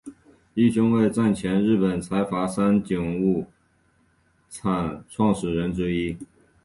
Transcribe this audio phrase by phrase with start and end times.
[0.55, 3.45] 义兄为战前日本财阀三井物
[4.49, 6.17] 产创始人之一。